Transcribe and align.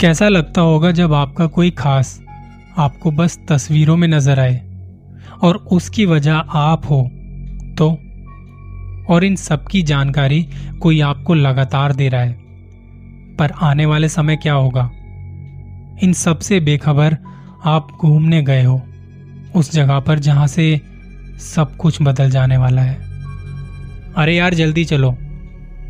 कैसा 0.00 0.28
लगता 0.28 0.60
होगा 0.60 0.90
जब 0.90 1.12
आपका 1.14 1.46
कोई 1.46 1.70
खास 1.70 2.20
आपको 2.78 3.10
बस 3.10 3.38
तस्वीरों 3.48 3.96
में 3.96 4.06
नज़र 4.08 4.38
आए 4.40 4.54
और 5.42 5.56
उसकी 5.72 6.04
वजह 6.06 6.34
आप 6.34 6.84
हो? 6.90 7.00
तो 7.78 7.88
और 9.14 9.24
इन 9.24 9.34
सब 9.36 9.66
की 9.66 9.82
जानकारी 9.82 10.42
कोई 10.80 11.00
आपको 11.00 11.34
लगातार 11.34 11.92
दे 11.92 12.08
रहा 12.08 12.20
है, 12.20 12.32
पर 13.36 13.52
आने 13.62 13.86
वाले 13.86 14.08
समय 14.08 14.36
क्या 14.36 14.52
होगा? 14.52 14.84
इन 16.02 16.12
सबसे 16.12 16.60
बेखबर 16.60 17.16
आप 17.64 17.88
घूमने 17.92 18.42
गए 18.42 18.62
हो, 18.62 18.80
उस 19.56 19.72
जगह 19.72 20.00
पर 20.00 20.18
जहाँ 20.18 20.46
से 20.46 20.80
सब 21.44 21.76
कुछ 21.76 21.98
बदल 22.02 22.30
जाने 22.30 22.56
वाला 22.56 22.82
है। 22.82 22.96
अरे 24.16 24.36
यार, 24.36 24.54
जल्दी 24.54 24.84
चलो। 24.84 25.14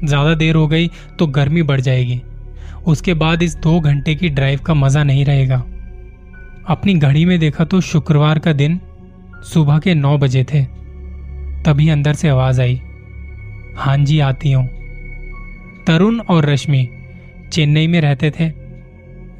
ज़्यादा 0.04 0.34
देर 0.34 0.54
हो 0.54 0.66
गई 0.68 0.90
तो 1.18 1.26
गर्मी 1.28 1.62
बढ़ 1.62 1.80
जाएगी। 1.80 2.20
उसके 2.86 3.14
बाद 3.14 3.42
इस 3.42 3.56
दो 3.56 3.80
घंटे 3.80 4.14
की 4.14 4.28
ड्राइव 4.28 4.60
का 4.60 4.74
मज़ा 4.74 5.04
नहीं 5.04 5.24
रहेगा। 5.24 5.56
अपनी 6.68 6.94
घड़ी 6.94 7.24
में 7.24 7.38
देखा 7.38 7.64
तो 7.64 7.80
शुक्रवार 7.80 8.38
का 8.38 8.52
दिन 8.52 8.80
सुबह 9.44 9.78
के 9.78 9.94
नौ 9.94 10.18
बजे 10.18 10.44
थे। 10.44 10.64
तभी 11.62 11.88
अंदर 11.88 12.14
से 12.14 12.28
आवाज़ 12.28 12.60
आई। 12.60 12.80
हाँ 13.76 13.96
जी, 13.96 14.18
आती 14.18 14.52
हूँ। 14.52 14.68
तरुण 15.86 16.20
और 16.20 16.46
रश्मि 16.46 16.88
चेन्नई 17.52 17.86
में 17.86 18.00
रहते 18.00 18.30
थे, 18.30 18.50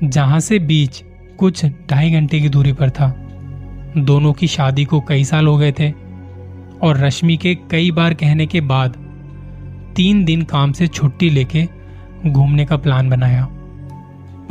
जहाँ 0.04 0.40
से 0.40 0.58
बीच 0.58 1.02
कुछ 1.38 1.64
ढाई 1.90 2.10
घंटे 2.10 2.40
की 2.40 2.48
दूरी 2.48 2.72
पर 2.72 2.90
था। 2.90 3.14
दोनों 3.98 4.32
की 4.32 4.46
शादी 4.46 4.84
को 4.84 5.00
कई 5.00 5.24
साल 5.24 5.46
हो 5.46 5.56
गए 5.56 5.72
थे 5.72 5.90
और 6.82 6.98
रश्मि 6.98 7.36
के 7.36 7.54
कई 7.70 7.90
बार 7.90 8.14
कहने 8.14 8.46
के 8.46 8.60
बाद 8.60 8.96
तीन 9.96 10.24
दिन 10.24 10.42
काम 10.42 10.72
से 10.72 10.86
छुट्टी 10.86 11.30
लेके 11.30 11.68
घूमने 12.26 12.64
का 12.66 12.76
प्लान 12.76 13.10
बनाया। 13.10 13.48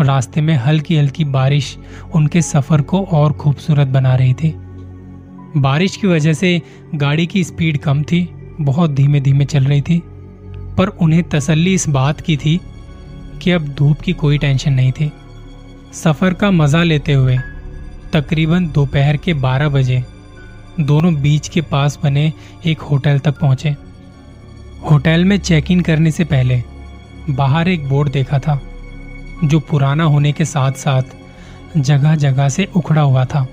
रास्ते 0.01 0.41
में 0.41 0.53
हल्की 0.55 0.97
हल्की 0.97 1.23
बारिश 1.25 1.77
उनके 2.15 2.41
सफ़र 2.41 2.81
को 2.81 3.01
और 3.03 3.33
खूबसूरत 3.33 3.87
बना 3.87 4.15
रही 4.15 4.33
थी। 4.33 4.53
बारिश 5.57 5.95
की 5.95 6.07
वजह 6.07 6.33
से 6.33 6.61
गाड़ी 6.95 7.25
की 7.27 7.43
स्पीड 7.43 7.77
कम 7.77 8.03
थी, 8.03 8.29
बहुत 8.61 8.91
धीमे 8.91 9.21
धीमे 9.21 9.45
चल 9.45 9.63
रही 9.63 9.81
थी, 9.81 10.01
पर 10.77 10.87
उन्हें 10.87 11.23
तसल्ली 11.23 11.73
इस 11.73 11.87
बात 11.89 12.21
की 12.21 12.37
थी 12.37 12.59
कि 13.41 13.51
अब 13.51 13.67
धूप 13.67 13.99
की 13.99 14.13
कोई 14.13 14.37
टेंशन 14.37 14.73
नहीं 14.73 14.91
थी। 14.91 15.11
सफ़र 15.93 16.33
का 16.33 16.51
मज़ा 16.51 16.83
लेते 16.83 17.13
हुए, 17.13 17.37
तकरीबन 18.13 18.67
दोपहर 18.67 19.17
के 19.17 19.33
12 19.33 19.69
बजे, 19.69 20.03
दोनों 20.79 21.13
बीच 21.15 21.47
के 21.47 21.61
पास 21.61 21.99
बने 22.03 22.31
एक 22.65 22.81
होटल 22.81 23.19
तक 23.19 23.39
पहुँचे। 23.39 23.75
होटल 24.91 25.25
में 25.25 25.37
चेक 25.37 25.71
इन 25.71 25.81
करने 25.81 26.11
से 26.11 26.23
पहले 26.23 26.61
बाहर 27.29 27.67
एक 27.67 27.87
बोर्ड 27.89 28.11
देखा 28.11 28.39
था, 28.39 28.59
जो 29.43 29.59
पुराना 29.59 30.03
होने 30.03 30.31
के 30.31 30.45
साथ 30.45 30.71
साथ 30.73 31.77
जगह 31.77 32.15
जगह 32.15 32.49
से 32.49 32.67
उखड़ा 32.75 33.01
हुआ 33.01 33.25
था, 33.25 33.47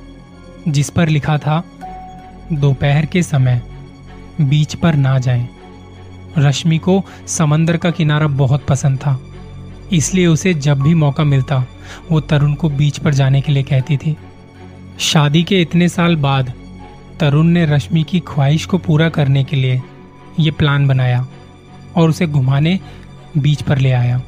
जिस 0.69 0.91
पर 0.91 1.08
लिखा 1.08 1.36
था, 1.38 1.62
दोपहर 2.52 3.06
के 3.06 3.22
समय 3.22 3.60
बीच 4.41 4.74
पर 4.74 4.94
ना 4.94 5.19
जाएँ। 5.19 5.48
रश्मि 6.38 6.78
को 6.78 7.02
समंदर 7.28 7.77
का 7.77 7.91
किनारा 7.91 8.27
बहुत 8.27 8.66
पसंद 8.66 8.98
था, 8.98 9.19
इसलिए 9.92 10.27
उसे 10.27 10.54
जब 10.54 10.82
भी 10.82 10.94
मौका 10.94 11.24
मिलता, 11.24 11.64
वो 12.10 12.20
तरुण 12.20 12.54
को 12.54 12.69
बीच 12.70 12.98
पर 12.98 13.14
जाने 13.14 13.41
के 13.41 13.52
लिए 13.52 13.62
कहती 13.62 13.97
थी 13.97 14.16
शादी 15.00 15.42
के 15.44 15.60
इतने 15.62 15.88
साल 15.88 16.16
बाद, 16.16 16.52
तरुण 17.20 17.47
ने 17.47 17.64
रश्मि 17.66 18.02
की 18.02 18.20
ख्वाहिश 18.20 18.64
को 18.66 18.78
पूरा 18.78 19.08
करने 19.08 19.44
के 19.44 19.56
लिए 19.56 19.80
ये 20.41 20.50
प्लान 20.50 20.86
बनाया 20.88 21.27
और 21.97 22.08
उसे 22.08 22.27
घुमाने 22.27 22.78
बीच 23.38 23.62
पर 23.62 23.78
ले 23.78 23.92
आया। 23.92 24.20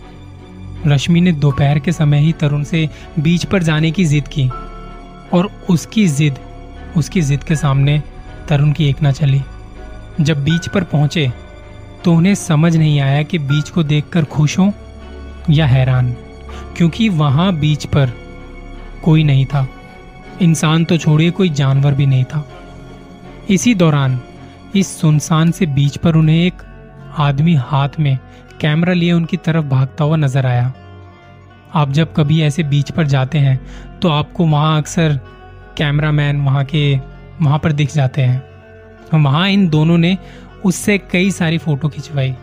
रश्मि 0.86 1.20
ने 1.20 1.32
दोपहर 1.34 1.78
के 1.78 1.92
समय 1.92 2.18
ही 2.18 2.32
तरुण 2.32 2.62
से 2.64 2.88
बीच 3.18 3.44
पर 3.44 3.62
जाने 3.62 3.90
की 3.90 4.04
जिद 4.04 4.28
की 4.28 4.48
और 5.32 5.50
उसकी 5.70 6.06
जिद 6.08 6.38
उसकी 6.96 7.22
जिद 7.22 7.44
के 7.44 7.56
सामने 7.56 8.02
तरुण 8.48 8.72
की 8.72 8.88
एक 8.88 9.02
ना 9.02 9.12
चली। 9.12 9.42
जब 10.20 10.44
बीच 10.44 10.68
पर 10.68 10.84
पहुँचे 10.84 11.30
तो 12.04 12.12
उन्हें 12.12 12.34
समझ 12.34 12.76
नहीं 12.76 13.00
आया 13.00 13.22
कि 13.22 13.38
बीच 13.38 13.70
को 13.70 13.82
देखकर 13.82 14.24
खुश 14.26 14.58
हो 14.58 14.72
या 15.50 15.66
हैरान, 15.66 16.12
क्योंकि 16.76 17.08
वहाँ 17.08 17.52
बीच 17.54 17.86
पर 17.86 18.12
कोई 19.04 19.24
नहीं 19.24 19.44
था। 19.46 19.66
इंसान 20.42 20.84
तो 20.84 20.96
छोड़िए 20.96 21.30
कोई 21.30 21.48
जानवर 21.50 21.94
भी 21.94 22.06
नहीं 22.06 22.24
था। 22.24 22.48
इसी 23.50 23.74
दौरान, 23.74 24.18
इस 24.76 24.96
सुनसान 25.00 25.50
से 25.50 25.66
बीच 25.66 25.96
पर 25.96 26.16
उन्हें 26.16 26.36
एक 26.36 26.62
आदमी 27.18 27.54
हाथ 27.54 27.98
में 28.00 28.18
कैमरा 28.60 28.92
लिए 28.92 29.12
उनकी 29.12 29.36
तरफ़ 29.36 29.64
भागता 29.66 30.04
हुआ 30.04 30.16
नज़र 30.16 30.46
आया। 30.46 30.72
आप 31.74 31.90
जब 31.90 32.12
कभी 32.14 32.40
ऐसे 32.42 32.62
बीच 32.64 32.90
पर 32.90 33.06
जाते 33.06 33.38
हैं 33.38 33.58
तो 34.00 34.08
आपको 34.08 34.46
वहाँ 34.46 34.76
अक्सर 34.78 35.18
कैमरामैन 35.76 36.40
वहाँ 36.40 36.64
के, 36.64 36.96
वहाँ 37.42 37.58
पर 37.58 37.72
दिख 37.72 37.92
जाते 37.92 38.22
हैं। 38.22 38.42
वहाँ 39.14 39.48
इन 39.48 39.68
दोनों 39.68 39.98
ने 39.98 40.16
उससे 40.64 40.96
कई 41.12 41.30
सारी 41.30 41.58
फ़ोटो 41.58 41.88
खिंचवाई 41.88 42.34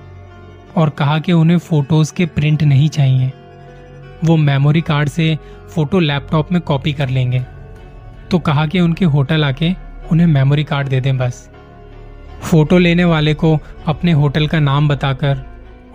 और 0.78 0.90
कहा 0.90 1.18
कि 1.20 1.32
उन्हें 1.32 1.58
फ़ोटोज़ 1.60 2.14
के 2.14 2.26
प्रिंट 2.28 2.64
नहीं 2.64 2.90
चाहिए। 2.90 3.32
वो 4.24 4.38
मेमोरी 4.38 4.82
कार्ड 4.82 5.10
से 5.10 5.38
फ़ोटो 5.76 6.00
लैपटॉप 6.00 6.52
में 6.52 6.62
कॉपी 6.62 6.94
कर 6.94 7.10
लेंगे। 7.10 7.44
तो 8.32 8.40
कहा 8.40 8.66
कि 8.68 8.80
उनके 8.80 9.06
होटल 9.06 9.44
आके 9.44 9.74
उन्हें 10.12 10.28
मेमोरी 10.28 10.64
कार्ड 10.64 10.88
दे 10.88 11.02
दें 11.02 11.18
बस। 11.18 11.50
फ़ोटो 12.42 12.78
लेने 12.78 13.06
वाले 13.06 13.34
को 13.34 13.58
अपने 13.88 14.12
होटल 14.12 14.48
का 14.48 14.60
नाम 14.60 14.88
बताकर 14.88 15.44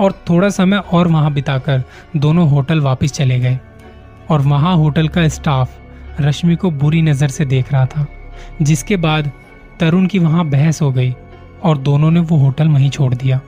और 0.00 0.12
थोड़ा 0.28 0.49
समय 0.49 0.77
और 0.93 1.09
वहाँ 1.09 1.33
बिताकर 1.33 1.83
दोनों 2.16 2.49
होटल 2.50 2.81
वापस 2.81 3.12
चले 3.12 3.38
गए। 3.41 3.59
और 4.31 4.41
वहाँ 4.41 4.77
होटल 4.77 5.09
का 5.09 5.27
स्टाफ 5.28 6.21
रश्मि 6.21 6.56
को 6.56 6.71
बुरी 6.71 7.03
नज़र 7.03 7.28
से 7.28 7.44
देख 7.44 7.72
रहा 7.72 7.87
था, 7.87 8.06
जिसके 8.62 8.97
बाद 8.97 9.31
तरुण 9.81 10.06
की 10.06 10.19
वहाँ 10.19 10.44
बहस 10.47 10.83
हो 10.83 10.91
गई 10.93 11.15
और 11.62 11.78
दोनों 11.78 12.10
ने 12.10 12.21
वो 12.21 12.37
होटल 12.37 12.69
वहीं 12.69 12.91
छोड़ 12.91 13.15
दिया। 13.15 13.41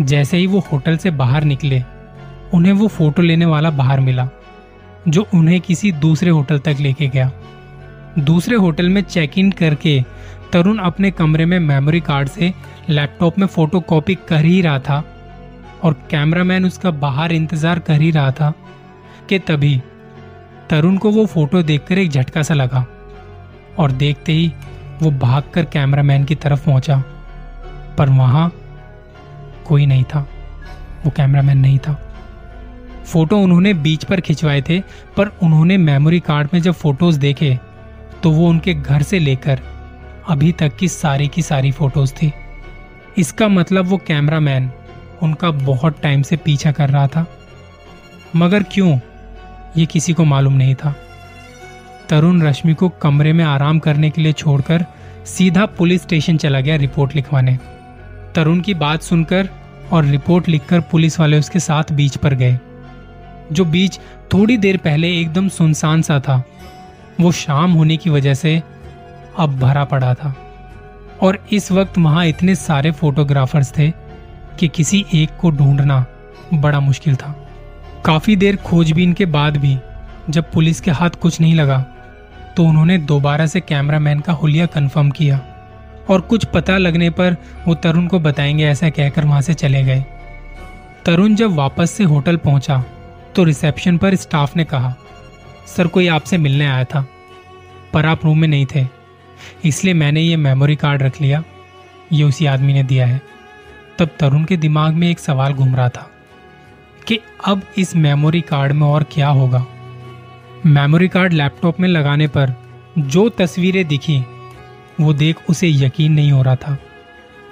जैसे 0.00 0.36
ही 0.36 0.46
वो 0.46 0.58
होटल 0.72 0.96
से 0.96 1.10
बाहर 1.12 1.44
निकले, 1.44 1.82
उन्हें 2.54 2.72
वो 2.72 2.88
फ़ोटो 2.88 3.22
लेने 3.22 3.44
वाला 3.44 3.70
बाहर 3.70 4.00
मिला, 4.00 4.28
जो 5.08 5.26
उन्हें 5.34 5.60
किसी 5.60 5.92
दूसरे 5.92 6.30
होटल 6.30 6.58
तक 6.58 6.76
लेके 6.80 7.06
गया। 7.06 7.30
दूसरे 8.18 8.56
होटल 8.56 8.88
में 8.88 9.02
चेक 9.02 9.38
इन 9.38 9.50
करके 9.52 10.00
तरुण 10.52 10.78
अपने 10.78 11.10
कमरे 11.10 11.44
में 11.46 11.58
मेमोरी 11.58 12.00
कार्ड 12.00 12.28
से 12.28 12.52
लैपटॉप 12.88 13.38
में 13.38 13.46
फ़ोटो 13.46 13.80
कॉपी 13.80 14.14
कर 14.28 14.44
ही 14.44 14.60
रहा 14.62 14.78
था। 14.78 15.02
और 15.82 15.92
कैमरामैन 16.10 16.64
उसका 16.64 16.90
बाहर 16.90 17.32
इंतज़ार 17.32 17.78
कर 17.78 18.00
ही 18.00 18.10
रहा 18.10 18.30
था 18.32 18.52
कि 19.28 19.38
तभी 19.38 19.80
तरुण 20.70 20.96
को 20.96 21.10
वो 21.10 21.24
फ़ोटो 21.26 21.62
देखकर 21.62 21.98
एक 21.98 22.10
झटका 22.10 22.42
सा 22.42 22.54
लगा 22.54 22.84
और 23.78 23.92
देखते 23.92 24.32
ही 24.32 24.52
वो 25.02 25.10
भागकर 25.10 25.64
कैमरामैन 25.64 26.24
की 26.24 26.34
तरफ़ 26.34 26.64
पहुँचा। 26.66 27.02
पर 27.98 28.08
वहाँ 28.10 28.50
कोई 29.66 29.86
नहीं 29.86 30.04
था। 30.04 30.20
वो 31.04 31.10
कैमरामैन 31.10 31.58
नहीं 31.58 31.78
था। 31.78 31.92
फ़ोटो 33.04 33.38
उन्होंने 33.38 33.72
बीच 33.76 34.04
पर 34.04 34.20
खिंचवाए 34.20 34.62
थे, 34.62 34.80
पर 35.16 35.30
उन्होंने 35.42 35.76
मेमोरी 35.78 36.20
कार्ड 36.20 36.48
में 36.54 36.60
जब 36.62 36.72
फ़ोटोज़ 36.72 37.18
देखे 37.20 37.58
तो 38.22 38.30
वो 38.30 38.48
उनके 38.48 38.74
घर 38.74 39.02
से 39.02 39.18
लेकर 39.18 39.60
अभी 40.28 40.52
तक 40.52 40.76
की 40.76 40.88
सारी 40.88 41.28
की 41.28 41.42
सारी 41.42 41.70
फ़ोटोज़ 41.72 42.12
थी। 42.12 42.32
इसका 43.18 43.48
मतलब 43.48 43.86
वो 43.86 43.96
कैमरामैन 44.06 44.70
उनका 45.22 45.50
बहुत 45.50 46.00
टाइम 46.02 46.22
से 46.22 46.36
पीछा 46.36 46.72
कर 46.72 46.90
रहा 46.90 47.06
था। 47.06 47.26
मगर 48.36 48.62
क्यों? 48.62 48.98
ये 49.76 49.86
किसी 49.86 50.12
को 50.12 50.24
मालूम 50.24 50.52
नहीं 50.52 50.74
था। 50.74 50.96
तरुण 52.08 52.42
रश्मि 52.42 52.74
को 52.74 52.88
कमरे 52.88 53.32
में 53.32 53.44
आराम 53.44 53.78
करने 53.78 54.10
के 54.10 54.22
लिए 54.22 54.32
छोड़कर 54.32 54.86
सीधा 55.26 55.66
पुलिस 55.66 56.02
स्टेशन 56.02 56.36
चला 56.36 56.60
गया 56.60 56.76
रिपोर्ट 56.76 57.14
लिखवाने। 57.14 57.58
तरुण 58.34 58.60
की 58.60 58.74
बात 58.74 59.02
सुनकर 59.02 59.48
और 59.92 60.04
रिपोर्ट 60.04 60.48
लिखकर 60.48 60.80
पुलिस 60.80 61.20
वाले 61.20 61.38
उसके 61.38 61.58
साथ 61.58 61.92
बीच 61.92 62.16
पर 62.16 62.34
गए। 62.34 62.58
जो 63.52 63.64
बीच 63.64 63.98
थोड़ी 64.32 64.56
देर 64.56 64.76
पहले 64.76 65.20
एकदम 65.20 65.48
सुनसान 65.48 66.02
सा 66.02 66.20
था। 66.20 66.44
वो 67.20 67.32
शाम 67.32 67.72
होने 67.72 67.96
की 67.96 68.10
वजह 68.10 68.34
से 68.34 68.62
अब 69.38 69.58
भरा 69.58 69.84
पड़ा 69.84 70.14
था। 70.14 70.36
और 71.22 71.46
इस 71.52 71.72
वक्त 71.72 71.98
वहाँ 71.98 72.26
इतने 72.26 72.54
सारे 72.54 72.90
फोटोग्राफर्स 72.90 73.78
थे 73.78 73.92
कि 74.58 74.68
किसी 74.68 75.04
एक 75.14 75.36
को 75.40 75.50
ढूंढना 75.50 76.04
बड़ा 76.54 76.80
मुश्किल 76.80 77.16
था। 77.16 77.34
काफ़ी 78.04 78.36
देर 78.36 78.56
खोजबीन 78.56 79.12
के 79.12 79.26
बाद 79.26 79.56
भी 79.56 79.76
जब 80.30 80.50
पुलिस 80.52 80.80
के 80.80 80.90
हाथ 80.90 81.10
कुछ 81.10 81.40
नहीं 81.40 81.54
लगा 81.54 81.78
तो 82.56 82.64
उन्होंने 82.64 82.98
दोबारा 82.98 83.46
से 83.46 83.60
कैमरामैन 83.60 84.20
का 84.20 84.32
हुलिया 84.32 84.66
कंफर्म 84.66 85.10
किया 85.10 85.40
और 86.10 86.20
कुछ 86.20 86.44
पता 86.44 86.76
लगने 86.78 87.10
पर 87.10 87.36
वो 87.66 87.74
तरुण 87.74 88.06
को 88.06 88.18
बताएँगे 88.20 88.64
ऐसा 88.64 88.90
कहकर 88.90 89.24
वहाँ 89.24 89.40
से 89.42 89.54
चले 89.54 89.82
गए। 89.82 90.04
तरुण 91.04 91.34
जब 91.34 91.54
वापस 91.54 91.90
से 91.90 92.04
होटल 92.04 92.36
पहुँचा 92.36 92.82
तो 93.36 93.44
रिसेप्शन 93.44 93.98
पर 93.98 94.14
स्टाफ 94.14 94.56
ने 94.56 94.64
कहा, 94.64 94.94
सर, 95.66 95.86
कोई 95.86 96.06
आपसे 96.08 96.38
मिलने 96.38 96.66
आया 96.66 96.84
था, 96.84 97.06
पर 97.92 98.06
आप 98.06 98.24
रूम 98.24 98.38
में 98.38 98.48
नहीं 98.48 98.66
थे, 98.74 98.86
इसलिए 99.64 99.94
मैंने 99.94 100.20
ये 100.20 100.36
मेमोरी 100.36 100.76
कार्ड 100.76 101.02
रख 101.02 101.20
लिया, 101.20 101.42
ये 102.12 102.24
उसी 102.24 102.46
आदमी 102.46 102.72
ने 102.72 102.82
दिया 102.82 103.06
है। 103.06 103.20
तब 103.98 104.08
तरुण 104.20 104.44
के 104.44 104.56
दिमाग 104.56 104.94
में 104.94 105.10
एक 105.10 105.18
सवाल 105.18 105.52
घूम 105.52 105.76
रहा 105.76 105.88
था 105.88 106.10
कि 107.06 107.18
अब 107.44 107.62
इस 107.78 107.96
मेमोरी 107.96 108.40
कार्ड 108.40 108.72
में 108.72 108.86
और 108.86 109.02
क्या 109.02 109.28
होगा? 109.28 109.66
मेमोरी 110.66 111.08
कार्ड 111.08 111.32
लैपटॉप 111.32 111.80
में 111.80 111.88
लगाने 111.88 112.26
पर 112.26 112.52
जो 112.98 113.28
तस्वीरें 113.28 113.88
दिखी, 113.88 114.24
वो 115.00 115.12
देख 115.12 115.36
उसे 115.50 115.68
यकीन 115.68 116.12
नहीं 116.12 116.32
हो 116.32 116.42
रहा 116.42 116.56
था 116.56 116.78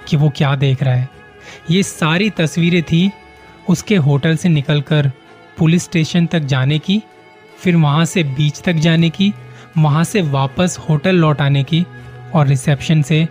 कि 0.07 0.17
वो 0.17 0.29
क्या 0.29 0.55
देख 0.55 0.83
रहा 0.83 0.95
है। 0.95 1.09
ये 1.69 1.83
सारी 1.83 2.29
तस्वीरें 2.29 2.83
थी 2.83 3.11
उसके 3.69 3.95
होटल 3.95 4.35
से 4.35 4.49
निकलकर 4.49 5.11
पुलिस 5.57 5.83
स्टेशन 5.83 6.25
तक 6.25 6.39
जाने 6.39 6.79
की, 6.79 7.01
फिर 7.59 7.75
वहाँ 7.75 8.05
से 8.05 8.23
बीच 8.23 8.61
तक 8.61 8.73
जाने 8.73 9.09
की, 9.09 9.33
वहाँ 9.77 10.03
से 10.03 10.21
वापस 10.21 10.77
होटल 10.89 11.15
लौट 11.15 11.41
आने 11.41 11.63
की 11.63 11.85
और 12.35 12.47
रिसेप्शन 12.47 13.01
से 13.01 13.27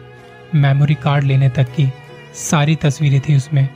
मेमोरी 0.55 0.95
कार्ड 0.95 1.25
लेने 1.25 1.49
तक 1.49 1.65
की। 1.65 1.93
सारी 2.35 2.77
तस्वीरें 2.77 3.21
थी 3.21 3.37
उसमें। 3.37 3.69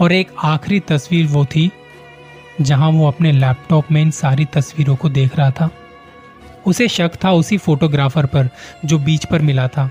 और 0.00 0.12
एक 0.12 0.28
आखिरी 0.44 0.80
तस्वीर 0.80 1.26
वो 1.26 1.44
थी, 1.44 1.70
जहाँ 2.60 2.90
वो 2.90 3.08
अपने 3.08 3.32
लैपटॉप 3.32 3.92
में 3.92 4.02
इन 4.02 4.10
सारी 4.10 4.44
तस्वीरों 4.44 4.96
को 4.96 5.08
देख 5.08 5.36
रहा 5.36 5.50
था। 5.50 5.70
उसे 6.66 6.88
शक 6.88 7.10
था 7.24 7.32
उसी 7.32 7.58
फोटोग्राफर 7.58 8.26
पर 8.26 8.48
जो 8.84 8.98
बीच 8.98 9.24
पर 9.24 9.42
मिला 9.42 9.68
था। 9.68 9.90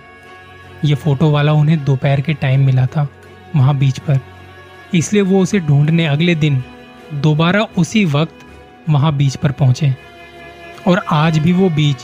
ये 0.86 0.96
फ़ोटो 0.96 1.32
वाला 1.32 1.54
उन्हें 1.54 1.84
दोपहर 1.84 2.22
के 2.22 2.34
टाइम 2.34 2.66
मिला 2.66 2.86
था, 2.86 3.08
वहाँ 3.56 3.78
बीच 3.78 4.00
पर। 4.00 4.20
इसलिए 4.94 5.22
वो 5.22 5.42
उसे 5.42 5.60
ढूँढने 5.60 6.06
अगले 6.06 6.36
दिन, 6.36 6.64
दोबारा 7.14 7.68
उसी 7.78 8.06
वक्त 8.06 8.36
वहाँ 8.90 9.16
बीच 9.16 9.36
पर 9.36 9.52
पहुँचे। 9.52 9.96
और 10.88 11.02
आज 11.12 11.38
भी 11.40 11.54
वो 11.54 11.70
बीच 11.70 11.98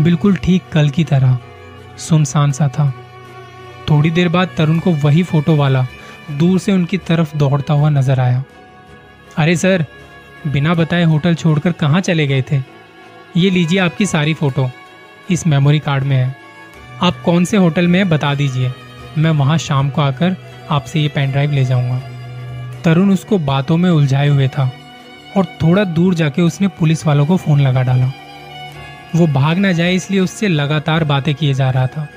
बिल्कुल 0.00 0.36
ठीक 0.36 0.62
कल 0.72 0.90
की 0.90 1.04
तरह 1.04 1.38
सुनसान 1.98 2.52
सा 2.52 2.68
था। 2.68 2.94
थोड़ी 3.92 4.10
देर 4.10 4.28
बाद 4.28 4.48
तरुण 4.56 4.78
को 4.78 4.90
वही 4.92 5.22
फ़ोटो 5.22 5.56
वाला 5.56 5.86
दूर 6.30 6.58
से 6.58 6.72
उनकी 6.72 6.98
तरफ़ 6.98 7.36
दौड़ता 7.36 7.74
हुआ 7.74 7.88
नज़र 7.88 8.20
आया। 8.20 8.42
अरे 9.38 9.56
सर, 9.56 9.84
बिना 10.46 10.74
बताए 10.74 11.04
होटल 11.04 11.34
छोड़कर 11.34 11.72
कहाँ 11.72 12.00
चले 12.00 12.26
गए 12.26 12.42
थे? 12.42 12.60
ये 13.36 13.50
लीजिए 13.50 13.78
आपकी 13.78 14.06
सारी 14.06 14.34
फ़ोटो। 14.34 14.70
इस 15.30 15.46
मेमोरी 15.46 15.78
कार्ड 15.78 16.04
में 16.04 16.16
है। 16.16 16.36
आप 17.02 17.20
कौन 17.24 17.44
से 17.44 17.56
होटल 17.56 17.88
में 17.88 17.98
है, 17.98 18.04
बता 18.04 18.34
दीजिए। 18.34 18.72
मैं 19.18 19.30
वहाँ 19.30 19.58
शाम 19.58 19.90
को 19.90 20.02
आकर 20.02 20.36
आपसे 20.70 21.00
ये 21.00 21.08
पेन 21.08 21.30
ड्राइव 21.32 21.52
ले 21.52 21.64
जाऊँगा। 21.64 22.00
तरुण 22.84 23.12
उसको 23.12 23.38
बातों 23.38 23.76
में 23.76 23.90
उलझाए 23.90 24.28
हुए 24.28 24.48
था 24.48 24.70
और 25.36 25.44
थोड़ा 25.62 25.84
दूर 25.84 26.14
जाके 26.14 26.42
उसने 26.42 26.68
पुलिस 26.68 27.06
वालों 27.06 27.26
को 27.26 27.36
फ़ोन 27.36 27.60
लगा 27.60 27.82
डाला। 27.82 28.10
वो 29.16 29.26
भाग 29.26 29.58
ना 29.58 29.72
जाए, 29.72 29.94
इसलिए 29.94 30.20
उससे 30.20 30.48
लगातार 30.48 31.04
बातें 31.04 31.34
किए 31.34 31.54
जा 31.54 31.70
रहा 31.70 31.86
था। 31.86 32.08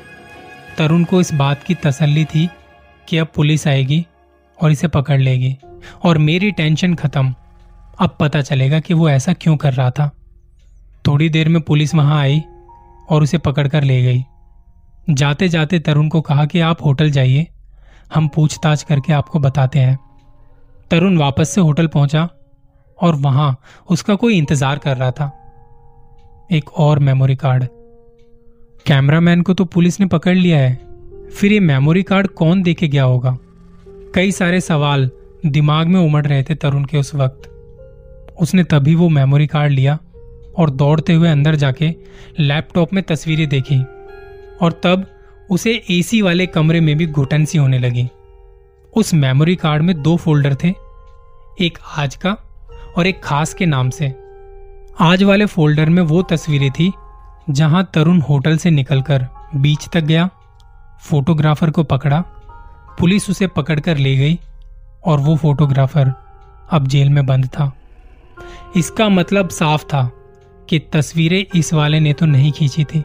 तरुण 0.77 1.03
को 1.03 1.19
इस 1.21 1.33
बात 1.33 1.63
की 1.63 1.75
तसल्ली 1.75 2.25
थी 2.25 2.49
कि 3.07 3.17
अब 3.17 3.27
पुलिस 3.35 3.67
आएगी 3.67 4.05
और 4.57 4.71
इसे 4.71 4.87
पकड़ 4.87 5.19
लेगी 5.21 5.55
और 6.03 6.17
मेरी 6.17 6.51
टेंशन 6.51 6.95
खत्म। 6.95 7.33
अब 7.99 8.15
पता 8.19 8.41
चलेगा 8.41 8.79
कि 8.79 8.93
वो 8.93 9.09
ऐसा 9.09 9.33
क्यों 9.33 9.55
कर 9.57 9.73
रहा 9.73 9.91
था। 9.91 10.09
थोड़ी 11.07 11.29
देर 11.29 11.49
में 11.49 11.61
पुलिस 11.61 11.93
वहाँ 11.95 12.19
आई 12.21 12.41
और 13.09 13.23
उसे 13.23 13.37
पकड़कर 13.37 13.83
ले 13.83 14.01
गई। 14.03 14.23
जाते 15.09 15.47
जाते 15.49 15.79
तरुण 15.79 16.07
को 16.07 16.21
कहा 16.21 16.45
कि 16.45 16.59
आप 16.59 16.83
होटल 16.85 17.11
जाइए, 17.11 17.47
हम 18.15 18.27
पूछताछ 18.27 18.83
करके 18.83 19.13
आपको 19.13 19.39
बताते 19.39 19.79
हैं। 19.79 19.97
तरुण 20.91 21.17
वापस 21.17 21.49
से 21.49 21.61
होटल 21.61 21.87
पहुँचा 21.87 22.27
और 22.99 23.15
वहाँ 23.15 23.55
उसका 23.89 24.15
कोई 24.15 24.37
इंतज़ार 24.37 24.77
कर 24.77 24.97
रहा 24.97 25.11
था। 25.11 25.31
एक 26.51 26.73
और 26.73 26.99
मेमोरी 26.99 27.35
कार्ड। 27.35 27.67
कैमरामैन 28.85 29.41
को 29.41 29.53
तो 29.53 29.65
पुलिस 29.65 29.99
ने 29.99 30.05
पकड़ 30.05 30.35
लिया 30.35 30.57
है। 30.57 30.73
फिर 31.35 31.51
ये 31.51 31.59
मेमोरी 31.59 32.03
कार्ड 32.03 32.27
कौन 32.27 32.61
देके 32.61 32.87
गया 32.87 33.03
होगा? 33.03 33.37
कई 34.15 34.31
सारे 34.31 34.59
सवाल 34.61 35.09
दिमाग 35.45 35.87
में 35.87 35.99
उमड़ 35.99 36.25
रहे 36.25 36.43
थे 36.43 36.55
तरुण 36.55 36.83
के 36.85 36.97
उस 36.97 37.13
वक्त। 37.15 37.49
उसने 38.41 38.63
तभी 38.63 38.95
वो 38.95 39.07
मेमोरी 39.09 39.47
कार्ड 39.47 39.71
लिया 39.71 39.97
और 40.57 40.69
दौड़ते 40.69 41.13
हुए 41.13 41.29
अंदर 41.29 41.55
जाके 41.55 41.93
लैपटॉप 42.39 42.93
में 42.93 43.03
तस्वीरें 43.03 43.47
देखी 43.49 43.79
और 44.61 44.79
तब 44.83 45.05
उसे 45.49 45.73
एसी 45.91 46.21
वाले 46.21 46.45
कमरे 46.45 46.79
में 46.79 46.95
भी 46.97 47.07
घुटन 47.07 47.45
सी 47.45 47.57
होने 47.57 47.79
लगी। 47.79 48.07
उस 48.93 49.13
मेमोरी 49.13 49.55
कार्ड 49.55 49.83
में 49.83 50.01
दो 50.01 50.15
फोल्डर 50.17 50.55
थे, 50.55 50.69
एक 51.61 51.77
आज 51.97 52.15
का 52.15 52.37
और 52.97 53.07
एक 53.07 53.21
खास 53.23 53.53
के 53.53 53.65
नाम 53.65 53.89
से। 53.89 54.13
आज 54.99 55.23
वाले 55.23 55.45
फोल्डर 55.45 55.89
में 55.89 56.01
वो 56.03 56.21
तस्वीरें 56.21 56.71
थी 56.71 56.91
जहाँ 57.49 57.83
तरुण 57.93 58.19
होटल 58.21 58.57
से 58.57 58.69
निकलकर 58.71 59.27
बीच 59.55 59.87
तक 59.93 60.01
गया। 60.01 60.29
फोटोग्राफर 61.01 61.69
को 61.69 61.83
पकड़ा। 61.83 62.21
पुलिस 62.99 63.29
उसे 63.29 63.47
पकड़कर 63.47 63.97
ले 63.97 64.15
गई 64.15 64.39
और 65.05 65.19
वो 65.19 65.35
फोटोग्राफर 65.35 66.13
अब 66.71 66.87
जेल 66.87 67.09
में 67.09 67.25
बंद 67.25 67.45
था। 67.45 67.71
इसका 68.75 69.09
मतलब 69.09 69.49
साफ़ 69.49 69.83
था 69.83 70.09
कि 70.69 70.79
तस्वीरें 70.93 71.45
इस 71.55 71.73
वाले 71.73 71.99
ने 71.99 72.13
तो 72.13 72.25
नहीं 72.25 72.51
खींची 72.51 72.83
थी। 72.83 73.03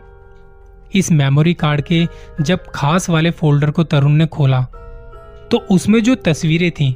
इस 0.95 1.11
मेमोरी 1.13 1.55
कार्ड 1.55 1.81
के 1.81 2.07
जब 2.41 2.71
खास 2.75 3.09
वाले 3.11 3.31
फोल्डर 3.31 3.71
को 3.71 3.85
तरुण 3.85 4.13
ने 4.13 4.27
खोला 4.27 4.63
तो 5.51 5.59
उसमें 5.71 6.03
जो 6.03 6.15
तस्वीरें 6.15 6.71
थीं, 6.71 6.95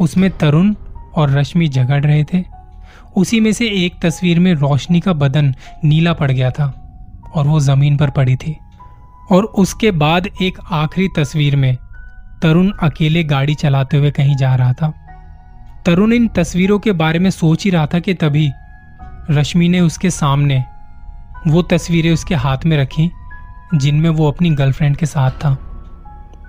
उसमें 0.00 0.30
तरुण 0.30 0.74
और 1.14 1.30
रश्मि 1.30 1.68
झगड़ 1.68 2.02
रहे 2.04 2.24
थे। 2.24 2.44
उसी 3.16 3.40
में 3.40 3.52
से 3.52 3.66
एक 3.84 3.94
तस्वीर 4.02 4.40
में 4.40 4.54
रोशनी 4.54 5.00
का 5.00 5.12
बदन 5.12 5.54
नीला 5.84 6.12
पड़ 6.12 6.30
गया 6.30 6.50
था 6.50 6.66
और 7.34 7.46
वो 7.46 7.60
ज़मीन 7.60 7.96
पर 7.96 8.10
पड़ी 8.10 8.36
थी। 8.36 8.56
और 9.32 9.44
उसके 9.44 9.90
बाद 9.90 10.28
एक 10.42 10.58
आखिरी 10.70 11.08
तस्वीर 11.16 11.56
में 11.56 11.76
तरुण 12.42 12.72
अकेले 12.82 13.24
गाड़ी 13.24 13.54
चलाते 13.54 13.96
हुए 13.96 14.10
कहीं 14.10 14.36
जा 14.36 14.54
रहा 14.54 14.72
था। 14.72 14.92
तरुण 15.86 16.12
इन 16.12 16.28
तस्वीरों 16.28 16.78
के 16.78 16.92
बारे 16.92 17.18
में 17.18 17.30
सोच 17.30 17.64
ही 17.64 17.70
रहा 17.70 17.86
था 17.86 17.98
कि 17.98 18.14
तभी 18.14 18.50
रश्मि 19.30 19.68
ने 19.68 19.80
उसके 19.80 20.10
सामने 20.10 20.64
वो 21.46 21.62
तस्वीरें 21.62 22.12
उसके 22.12 22.34
हाथ 22.34 22.58
में 22.66 22.76
रखी, 22.76 23.10
जिनमें 23.74 24.10
वो 24.10 24.30
अपनी 24.30 24.50
गर्लफ्रेंड 24.50 24.96
के 24.96 25.06
साथ 25.06 25.30
था। 25.30 25.54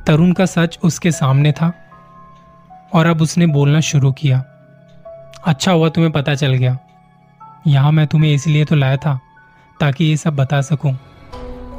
तरुण 0.08 0.32
का 0.32 0.46
सच 0.46 0.80
उसके 0.84 1.12
सामने 1.12 1.52
था 1.52 1.74
और 2.94 3.06
अब 3.06 3.22
उसने 3.22 3.46
बोलना 3.46 3.80
शुरू 3.80 4.12
किया। 4.12 4.44
अच्छा 5.44 5.72
हुआ 5.72 5.90
तुम्हें 5.90 6.12
पता 6.14 6.34
चल 6.36 6.54
गया। 6.54 6.78
यहाँ 7.68 7.92
मैं 7.92 8.06
तुम्हें 8.08 8.34
इसलिए 8.34 8.66
तो 8.66 8.76
लाया 8.76 8.98
था 8.98 9.20
ताकि 9.80 10.06
ये 10.06 10.18
सब 10.18 10.36
बता 10.36 10.62
सकूँ 10.62 10.96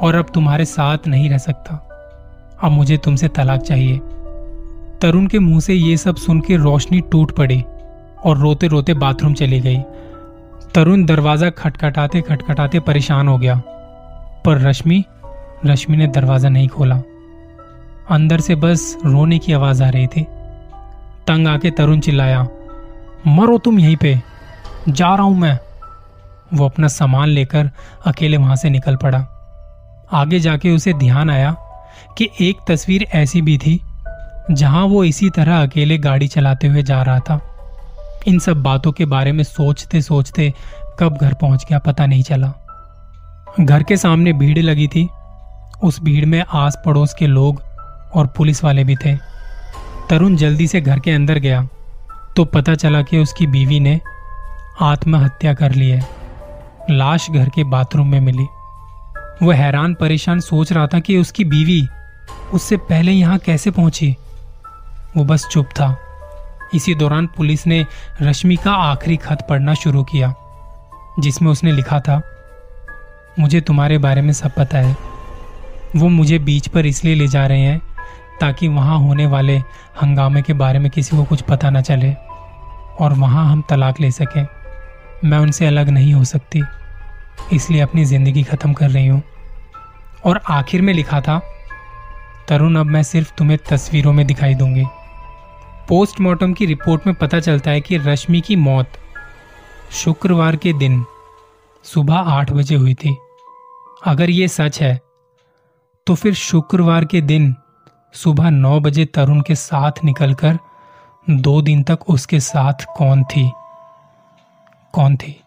और 0.01 0.15
अब 0.15 0.29
तुम्हारे 0.33 0.65
साथ 0.65 1.07
नहीं 1.07 1.29
रह 1.29 1.37
सकता। 1.37 1.75
अब 2.63 2.71
मुझे 2.71 2.97
तुमसे 2.97 3.27
तलाक 3.27 3.61
चाहिए। 3.61 3.97
तरुण 5.01 5.27
के 5.27 5.39
मुँह 5.39 5.59
से 5.59 5.73
ये 5.73 5.95
सब 5.97 6.15
सुन 6.15 6.41
के 6.41 6.55
रोशनी 6.55 6.99
टूट 7.01 7.31
पड़ी 7.31 7.61
और 8.25 8.37
रोते 8.37 8.67
रोते 8.67 8.93
बाथरूम 8.93 9.33
चली 9.33 9.59
गई। 9.59 9.77
तरुण 10.75 11.05
दरवाज़ा 11.05 11.49
खटखटाते 11.49 12.21
खटखटाते 12.21 12.79
परेशान 12.79 13.27
हो 13.27 13.37
गया। 13.37 13.55
पर 14.45 14.61
रश्मि 14.61 15.03
रश्मि 15.65 15.97
ने 15.97 16.07
दरवाज़ा 16.07 16.49
नहीं 16.49 16.67
खोला। 16.67 16.95
अंदर 18.09 18.39
से 18.39 18.55
बस 18.55 18.97
रोने 19.05 19.39
की 19.39 19.53
आवाज़ 19.53 19.83
आ 19.83 19.89
रही 19.89 20.07
थी। 20.07 20.23
तंग 21.27 21.47
आके 21.47 21.71
तरुण 21.71 21.99
चिल्लाया 21.99 22.47
मरो 23.27 23.57
तुम 23.57 23.79
यहीं 23.79 23.95
पे। 23.95 24.21
जा 24.89 25.15
रहा 25.15 25.23
हूँ 25.23 25.37
मैं। 25.37 25.59
वो 26.53 26.65
अपना 26.65 26.87
सामान 26.87 27.29
लेकर 27.29 27.69
अकेले 28.05 28.37
वहाँ 28.37 28.55
से 28.55 28.69
निकल 28.69 28.95
पड़ा। 28.95 29.27
आगे 30.13 30.39
जाके 30.39 30.71
उसे 30.71 30.93
ध्यान 30.93 31.29
आया 31.29 31.55
कि 32.17 32.29
एक 32.41 32.57
तस्वीर 32.67 33.03
ऐसी 33.03 33.41
भी 33.41 33.57
थी, 33.57 33.81
जहाँ 34.51 34.85
वो 34.85 35.03
इसी 35.03 35.29
तरह 35.29 35.63
अकेले 35.63 35.97
गाड़ी 35.97 36.27
चलाते 36.27 36.67
हुए 36.67 36.83
जा 36.83 37.01
रहा 37.01 37.19
था। 37.19 37.41
इन 38.27 38.39
सब 38.39 38.63
बातों 38.63 38.91
के 38.91 39.05
बारे 39.05 39.31
में 39.31 39.43
सोचते 39.43 40.01
सोचते 40.01 40.53
कब 40.99 41.17
घर 41.21 41.33
पहुँच 41.33 41.65
गया 41.69 41.79
पता 41.79 42.05
नहीं 42.05 42.23
चला। 42.23 42.53
घर 43.59 43.83
के 43.83 43.97
सामने 43.97 44.33
भीड़ 44.33 44.59
लगी 44.59 44.87
थी। 44.87 45.09
उस 45.83 46.01
भीड़ 46.03 46.25
में 46.25 46.43
आस 46.53 46.81
पड़ोस 46.85 47.13
के 47.13 47.27
लोग 47.27 47.61
और 48.15 48.27
पुलिस 48.27 48.63
वाले 48.63 48.83
भी 48.83 48.95
थे। 48.95 49.15
तरुण 50.09 50.35
जल्दी 50.35 50.67
से 50.67 50.81
घर 50.81 50.99
के 50.99 51.11
अंदर 51.11 51.39
गया। 51.39 51.67
तो 52.35 52.45
पता 52.45 52.75
चला 52.75 53.01
कि 53.01 53.17
उसकी 53.17 53.47
बीवी 53.47 53.79
ने 53.79 53.99
आत्महत्या 54.81 55.53
कर 55.53 55.71
ली 55.71 55.89
है। 55.89 56.09
लाश 56.91 57.29
घर 57.29 57.49
के 57.49 57.63
बाथरूम 57.63 58.07
में 58.07 58.19
मिली। 58.19 58.47
वह 59.43 59.55
हैरान 59.55 59.93
परेशान 59.93 60.39
सोच 60.39 60.71
रहा 60.73 60.87
था 60.87 60.99
कि 60.99 61.17
उसकी 61.17 61.43
बीवी 61.43 61.87
उससे 62.53 62.77
पहले 62.77 63.11
यहाँ 63.11 63.37
कैसे 63.37 63.71
पहुँची। 63.71 64.15
वो 65.17 65.23
बस 65.23 65.47
चुप 65.51 65.65
था। 65.65 65.97
इसी 66.73 66.95
दौरान 66.95 67.27
पुलिस 67.27 67.67
ने 67.67 67.85
रश्मि 68.21 68.55
का 68.55 68.71
आखिरी 68.71 69.17
खत 69.17 69.45
पढ़ना 69.49 69.73
शुरू 69.73 70.03
किया, 70.03 70.33
जिसमें 71.19 71.51
उसने 71.51 71.71
लिखा 71.71 71.99
था, 71.99 72.21
मुझे 73.39 73.61
तुम्हारे 73.61 73.97
बारे 73.97 74.21
में 74.21 74.33
सब 74.33 74.51
पता 74.57 74.77
है। 74.77 74.97
वो 75.95 76.09
मुझे 76.09 76.39
बीच 76.39 76.67
पर 76.67 76.85
इसलिए 76.85 77.15
ले 77.15 77.27
जा 77.27 77.45
रहे 77.47 77.61
हैं 77.61 77.92
ताकि 78.39 78.67
वहाँ 78.67 78.97
होने 78.99 79.25
वाले 79.25 79.57
हंगामे 80.01 80.41
के 80.41 80.53
बारे 80.53 80.79
में 80.79 80.89
किसी 80.91 81.15
को 81.17 81.23
कुछ 81.23 81.41
पता 81.41 81.69
न 81.69 81.81
चले 81.81 82.13
और 82.99 83.13
वहाँ 83.13 83.45
हम 83.45 83.61
तलाक 83.69 83.99
ले 83.99 84.11
सकें। 84.11 84.45
मैं 85.25 85.37
उनसे 85.37 85.65
अलग 85.65 85.89
नहीं 85.89 86.13
हो 86.13 86.23
सकती, 86.23 86.63
इसलिए 87.53 87.81
अपनी 87.81 88.05
ज़िंदगी 88.05 88.43
खत्म 88.43 88.73
कर 88.73 88.89
रही 88.89 89.07
हूँ। 89.07 89.21
और 90.25 90.39
आखिर 90.49 90.81
में 90.81 90.93
लिखा 90.93 91.21
था, 91.21 91.39
तरुण, 92.47 92.75
अब 92.75 92.85
मैं 92.85 93.03
सिर्फ़ 93.03 93.33
तुम्हें 93.37 93.57
तस्वीरों 93.69 94.13
में 94.13 94.25
दिखाई 94.27 94.55
दूँगी। 94.55 94.83
पोस्टमार्टम 95.89 96.53
की 96.53 96.65
रिपोर्ट 96.65 97.07
में 97.07 97.15
पता 97.15 97.39
चलता 97.39 97.71
है 97.71 97.81
कि 97.81 97.97
रश्मि 97.97 98.41
की 98.41 98.55
मौत 98.57 98.91
शुक्रवार 99.93 100.55
के 100.55 100.73
दिन 100.73 101.03
सुबह 101.85 102.15
आठ 102.15 102.51
बजे 102.51 102.75
हुई 102.75 102.93
थी। 102.95 103.15
अगर 104.01 104.29
ये 104.29 104.47
सच 104.49 104.81
है 104.81 104.99
तो 106.07 106.15
फिर 106.15 106.33
शुक्रवार 106.33 107.05
के 107.05 107.21
दिन 107.21 107.53
सुबह 108.13 108.49
नौ 108.49 108.79
बजे 108.79 109.05
तरुण 109.05 109.41
के 109.41 109.55
साथ 109.55 109.91
निकलकर 110.03 110.59
दो 111.29 111.61
दिन 111.61 111.83
तक 111.83 112.09
उसके 112.09 112.39
साथ 112.39 112.73
कौन 112.97 113.23
थी? 113.23 113.51
कौन 114.93 115.15
थी? 115.15 115.42